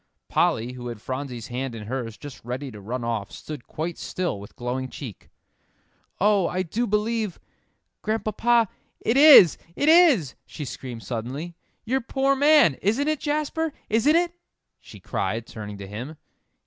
Polly, 0.29 0.71
who 0.73 0.87
had 0.87 0.99
Phronsie's 0.99 1.49
hand 1.49 1.75
in 1.75 1.85
hers, 1.85 2.17
just 2.17 2.43
ready 2.43 2.71
to 2.71 2.81
run 2.81 3.03
off, 3.03 3.31
stood 3.31 3.67
quite 3.67 3.99
still 3.99 4.39
with 4.39 4.55
glowing 4.55 4.89
cheek. 4.89 5.29
"Oh, 6.19 6.47
I 6.47 6.63
do 6.63 6.87
believe 6.87 7.39
Grandpapa 8.01 8.67
it 8.99 9.15
is 9.15 9.59
it 9.75 9.87
is!" 9.89 10.33
she 10.47 10.65
screamed 10.65 11.03
suddenly 11.03 11.53
"your 11.85 12.01
poor 12.01 12.35
man! 12.35 12.77
Isn't 12.81 13.09
it, 13.09 13.19
Jasper 13.19 13.73
isn't 13.89 14.15
it?" 14.15 14.33
she 14.79 14.99
cried, 14.99 15.45
turning 15.45 15.77
to 15.77 15.85
him. 15.85 16.17